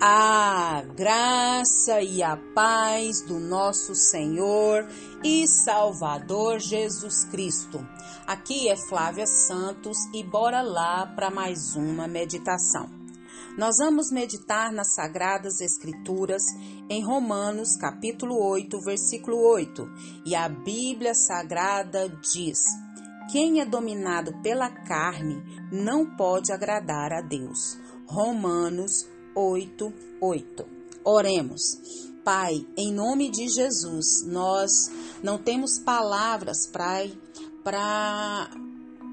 [0.00, 4.88] A graça e a paz do nosso Senhor
[5.24, 7.84] e Salvador Jesus Cristo.
[8.24, 12.88] Aqui é Flávia Santos e bora lá para mais uma meditação.
[13.58, 16.44] Nós vamos meditar nas Sagradas Escrituras
[16.88, 19.84] em Romanos, capítulo 8, versículo 8.
[20.24, 22.60] E a Bíblia Sagrada diz:
[23.32, 25.42] Quem é dominado pela carne
[25.72, 27.76] não pode agradar a Deus.
[28.06, 30.66] Romanos 8, 8.
[31.04, 31.62] Oremos.
[32.24, 34.90] Pai, em nome de Jesus, nós
[35.22, 38.50] não temos palavras para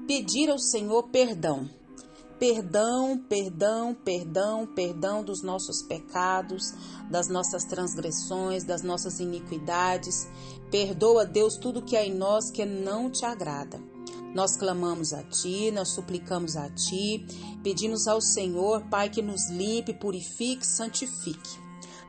[0.04, 1.70] pedir ao Senhor perdão.
[2.40, 6.74] Perdão, perdão, perdão, perdão dos nossos pecados,
[7.08, 10.26] das nossas transgressões, das nossas iniquidades.
[10.72, 13.80] Perdoa, Deus, tudo que há em nós que não te agrada.
[14.36, 17.26] Nós clamamos a Ti, nós suplicamos a Ti,
[17.62, 21.58] pedimos ao Senhor, Pai, que nos limpe, purifique, santifique.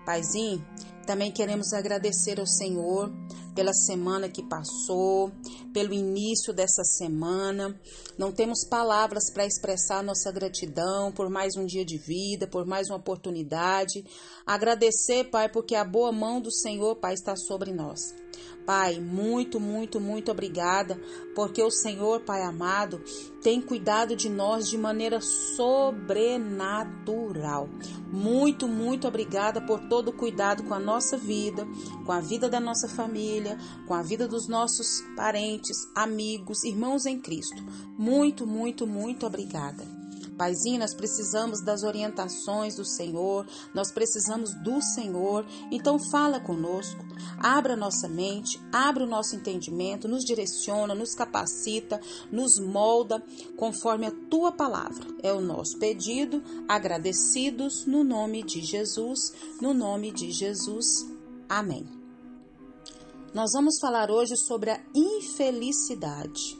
[0.05, 0.61] Paizinho,
[1.05, 3.09] também queremos agradecer ao Senhor
[3.55, 5.31] pela semana que passou,
[5.73, 7.79] pelo início dessa semana.
[8.17, 12.89] Não temos palavras para expressar nossa gratidão por mais um dia de vida, por mais
[12.89, 14.03] uma oportunidade.
[14.45, 18.01] Agradecer, Pai, porque a boa mão do Senhor, Pai, está sobre nós.
[18.65, 21.01] Pai, muito, muito, muito obrigada,
[21.33, 23.01] porque o Senhor, Pai amado,
[23.41, 27.67] tem cuidado de nós de maneira sobrenatural.
[28.11, 31.65] Muito, muito obrigada por todo o cuidado com a nossa vida,
[32.05, 33.57] com a vida da nossa família,
[33.87, 37.63] com a vida dos nossos parentes, amigos, irmãos em Cristo.
[37.97, 39.96] Muito, muito, muito obrigada.
[40.37, 45.45] Paizinho, nós precisamos das orientações do Senhor, nós precisamos do Senhor.
[45.71, 47.03] Então fala conosco,
[47.39, 51.99] abra nossa mente, abra o nosso entendimento, nos direciona, nos capacita,
[52.31, 53.23] nos molda
[53.57, 55.07] conforme a tua palavra.
[55.23, 61.05] É o nosso pedido, agradecidos no nome de Jesus, no nome de Jesus.
[61.49, 61.87] Amém.
[63.33, 66.57] Nós vamos falar hoje sobre a infelicidade.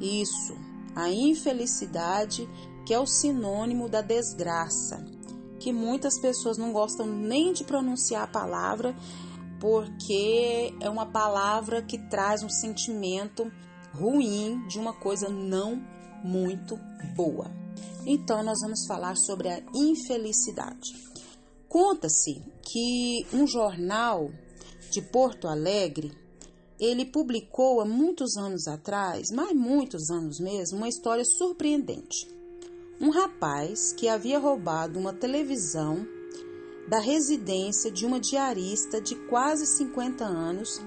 [0.00, 0.54] Isso,
[0.96, 2.48] a infelicidade,
[2.86, 5.04] que é o sinônimo da desgraça,
[5.60, 8.96] que muitas pessoas não gostam nem de pronunciar a palavra,
[9.60, 13.52] porque é uma palavra que traz um sentimento
[13.92, 15.82] ruim de uma coisa não
[16.24, 16.78] muito
[17.14, 17.50] boa.
[18.06, 20.94] Então, nós vamos falar sobre a infelicidade.
[21.68, 24.30] Conta-se que um jornal
[24.90, 26.12] de Porto Alegre
[26.78, 32.28] ele publicou há muitos anos atrás, mas muitos anos mesmo, uma história surpreendente.
[33.00, 36.06] Um rapaz que havia roubado uma televisão
[36.88, 40.80] da residência de uma diarista de quase 50 anos,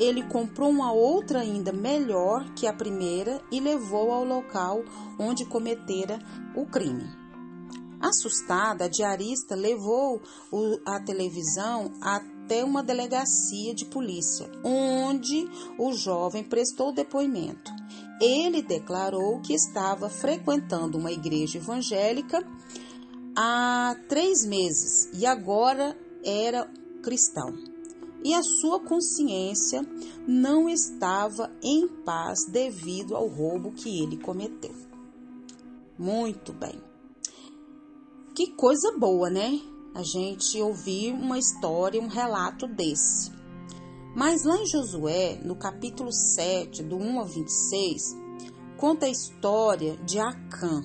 [0.00, 4.84] ele comprou uma outra ainda melhor que a primeira e levou ao local
[5.18, 6.18] onde cometera
[6.54, 7.17] o crime.
[8.00, 10.22] Assustada, a diarista levou
[10.86, 15.48] a televisão até uma delegacia de polícia, onde
[15.78, 17.72] o jovem prestou depoimento.
[18.20, 22.44] Ele declarou que estava frequentando uma igreja evangélica
[23.36, 26.70] há três meses e agora era
[27.02, 27.54] cristão.
[28.24, 29.82] E a sua consciência
[30.26, 34.74] não estava em paz devido ao roubo que ele cometeu.
[35.96, 36.87] Muito bem.
[38.38, 39.60] Que coisa boa, né?
[39.92, 43.32] a gente ouvir uma história, um relato desse.
[44.14, 48.16] Mas lá em Josué, no capítulo 7, do 1 ao 26,
[48.76, 50.84] conta a história de Acã.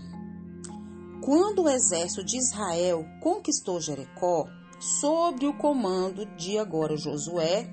[1.23, 4.47] Quando o exército de Israel conquistou Jericó,
[4.79, 7.71] sob o comando de agora Josué,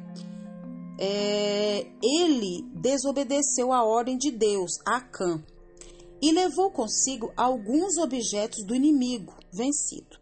[0.98, 5.42] é, ele desobedeceu a ordem de Deus, Acã,
[6.20, 10.18] e levou consigo alguns objetos do inimigo vencido.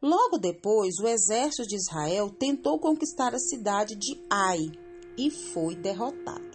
[0.00, 4.72] Logo depois, o exército de Israel tentou conquistar a cidade de Ai
[5.16, 6.52] e foi derrotado.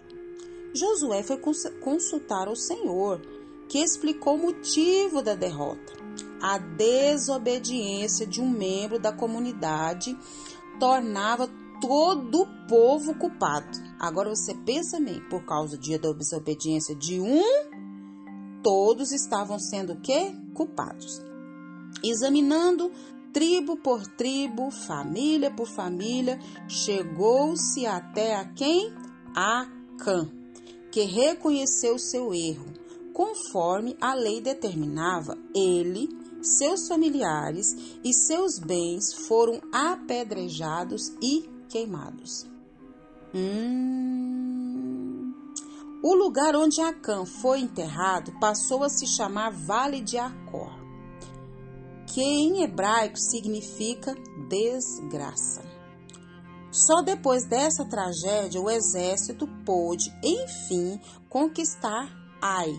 [0.74, 1.40] Josué foi
[1.80, 3.20] consultar o Senhor,
[3.68, 5.94] que explicou o motivo da derrota.
[6.42, 10.16] A desobediência de um membro da comunidade
[10.78, 11.48] tornava
[11.80, 13.78] todo o povo culpado.
[13.98, 17.42] Agora você pensa bem, por causa da desobediência de um,
[18.62, 20.32] todos estavam sendo o quê?
[20.54, 21.27] Culpados.
[22.02, 22.90] Examinando
[23.32, 26.38] tribo por tribo, família por família,
[26.68, 28.92] chegou-se até a quem?
[29.34, 29.66] A
[29.98, 30.28] Cã,
[30.90, 32.66] que reconheceu seu erro.
[33.12, 36.08] Conforme a lei determinava, ele,
[36.40, 42.46] seus familiares e seus bens foram apedrejados e queimados.
[43.34, 45.34] Hum.
[46.02, 50.87] O lugar onde Acã foi enterrado passou a se chamar Vale de Acor
[52.18, 54.12] que em hebraico significa
[54.48, 55.62] desgraça.
[56.68, 62.12] Só depois dessa tragédia o exército pôde, enfim, conquistar
[62.42, 62.76] Ai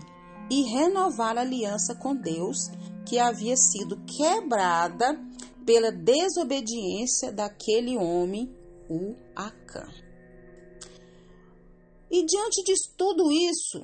[0.50, 2.68] e renovar a aliança com Deus,
[3.06, 5.18] que havia sido quebrada
[5.64, 8.54] pela desobediência daquele homem,
[8.90, 9.88] o Acã.
[12.10, 13.80] E diante de tudo isso,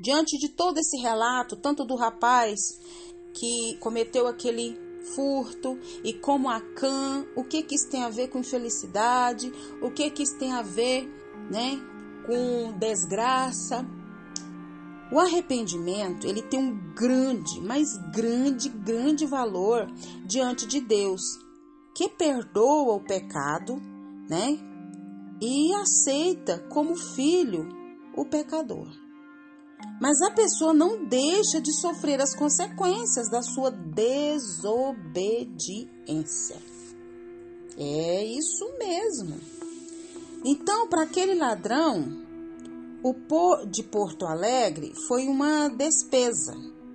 [0.00, 2.58] diante de todo esse relato, tanto do rapaz
[3.32, 4.78] que cometeu aquele
[5.14, 10.10] furto e como Acã, o que que isso tem a ver com infelicidade, o que
[10.10, 11.08] que isso tem a ver,
[11.50, 11.80] né,
[12.26, 13.84] com desgraça?
[15.12, 19.86] O arrependimento, ele tem um grande, mas grande, grande valor
[20.24, 21.22] diante de Deus,
[21.94, 23.76] que perdoa o pecado,
[24.30, 24.58] né?
[25.38, 27.68] E aceita como filho
[28.16, 29.01] o pecador.
[30.00, 36.56] Mas a pessoa não deixa de sofrer as consequências da sua desobediência.
[37.78, 39.40] É isso mesmo.
[40.44, 42.20] Então, para aquele ladrão,
[43.04, 46.52] o Por de Porto Alegre foi uma despesa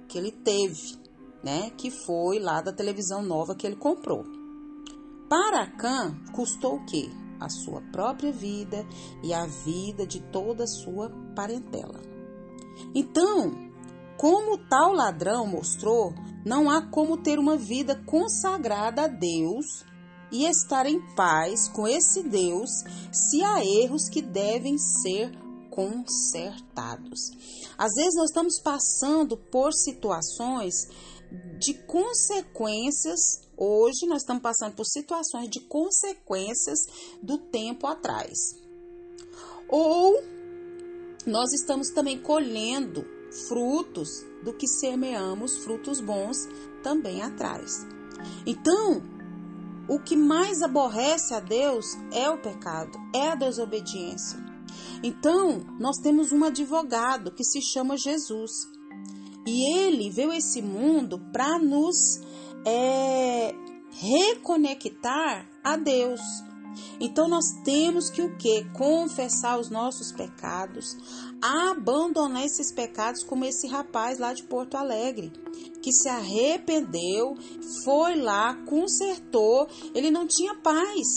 [0.07, 0.97] que ele teve,
[1.43, 1.71] né?
[1.77, 4.25] Que foi lá da televisão nova que ele comprou.
[5.29, 7.09] Para Can, custou o quê?
[7.39, 8.85] A sua própria vida
[9.23, 12.16] e a vida de toda a sua parentela.
[12.93, 13.51] Então,
[14.17, 16.13] como tal ladrão mostrou,
[16.45, 19.65] não há como ter uma vida consagrada a Deus
[20.31, 22.69] e estar em paz com esse Deus
[23.11, 25.31] se há erros que devem ser
[25.69, 27.19] consertados.
[27.77, 30.73] Às vezes nós estamos passando por situações
[31.59, 33.19] de consequências.
[33.55, 36.79] Hoje nós estamos passando por situações de consequências
[37.21, 38.37] do tempo atrás.
[39.69, 39.96] Ou
[41.27, 43.05] nós estamos também colhendo
[43.47, 46.47] frutos do que semeamos, frutos bons
[46.81, 47.85] também atrás.
[48.45, 49.01] Então,
[49.87, 54.39] o que mais aborrece a Deus é o pecado, é a desobediência.
[55.03, 58.51] Então, nós temos um advogado que se chama Jesus.
[59.45, 62.19] E ele veio esse mundo para nos
[62.65, 63.53] é,
[63.91, 66.19] reconectar a Deus.
[66.99, 68.63] Então nós temos que o que?
[68.73, 70.97] Confessar os nossos pecados,
[71.41, 75.31] abandonar esses pecados, como esse rapaz lá de Porto Alegre,
[75.81, 77.35] que se arrependeu,
[77.83, 81.07] foi lá, consertou, ele não tinha paz.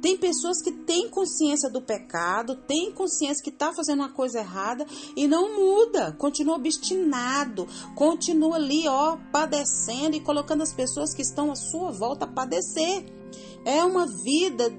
[0.00, 4.86] Tem pessoas que têm consciência do pecado, têm consciência que está fazendo uma coisa errada
[5.16, 11.50] e não muda, continua obstinado, continua ali, ó, padecendo e colocando as pessoas que estão
[11.50, 13.15] à sua volta a padecer.
[13.66, 14.72] É uma vida,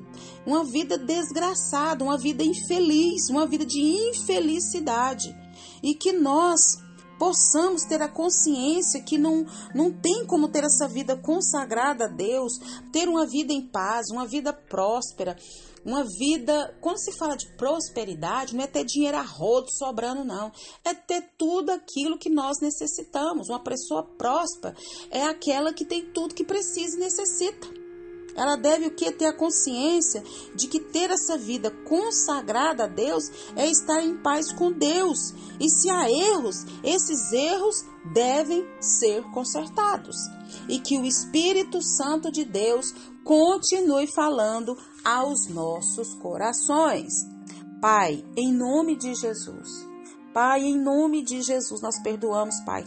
[0.45, 5.35] uma vida desgraçada, uma vida infeliz, uma vida de infelicidade.
[5.83, 6.77] E que nós
[7.19, 9.45] possamos ter a consciência que não,
[9.75, 12.53] não tem como ter essa vida consagrada a Deus,
[12.93, 15.35] ter uma vida em paz, uma vida próspera,
[15.83, 16.77] uma vida.
[16.79, 20.49] Quando se fala de prosperidade, não é ter dinheiro a rodo sobrando, não.
[20.85, 23.49] É ter tudo aquilo que nós necessitamos.
[23.49, 24.73] Uma pessoa próspera
[25.11, 27.86] é aquela que tem tudo que precisa e necessita.
[28.37, 29.11] Ela deve o que?
[29.11, 30.23] Ter a consciência
[30.53, 33.23] de que ter essa vida consagrada a Deus
[33.55, 35.33] é estar em paz com Deus.
[35.59, 40.15] E se há erros, esses erros devem ser consertados.
[40.69, 47.11] E que o Espírito Santo de Deus continue falando aos nossos corações.
[47.81, 49.67] Pai, em nome de Jesus.
[50.31, 52.85] Pai, em nome de Jesus, nós perdoamos, Pai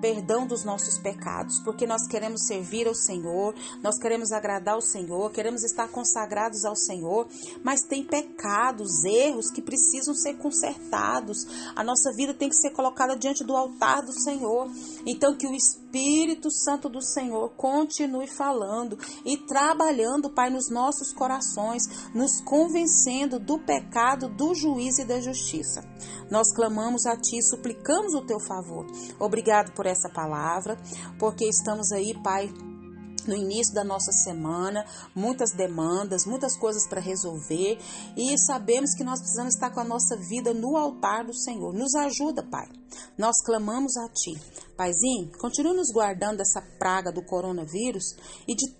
[0.00, 5.30] perdão dos nossos pecados, porque nós queremos servir ao Senhor, nós queremos agradar ao Senhor,
[5.30, 7.28] queremos estar consagrados ao Senhor,
[7.62, 11.46] mas tem pecados, erros que precisam ser consertados.
[11.76, 14.70] A nossa vida tem que ser colocada diante do altar do Senhor.
[15.06, 21.82] Então que o Espírito Santo do Senhor continue falando e trabalhando, Pai, nos nossos corações,
[22.14, 25.84] nos convencendo do pecado, do juízo e da justiça.
[26.30, 28.86] Nós clamamos a Ti, suplicamos o Teu favor.
[29.18, 30.78] Obrigado por essa palavra,
[31.18, 32.52] porque estamos aí, Pai,
[33.26, 34.84] no início da nossa semana,
[35.14, 37.78] muitas demandas, muitas coisas para resolver
[38.16, 41.72] e sabemos que nós precisamos estar com a nossa vida no altar do Senhor.
[41.74, 42.68] Nos ajuda, Pai.
[43.18, 44.40] Nós clamamos a Ti.
[44.76, 48.16] Paizinho, continue nos guardando dessa praga do coronavírus
[48.48, 48.79] e de